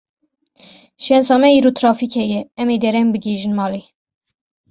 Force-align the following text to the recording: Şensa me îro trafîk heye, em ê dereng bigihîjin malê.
Şensa 1.05 1.35
me 1.41 1.49
îro 1.57 1.71
trafîk 1.79 2.11
heye, 2.19 2.41
em 2.61 2.67
ê 2.73 2.77
dereng 2.83 3.09
bigihîjin 3.13 3.53
malê. 3.59 3.81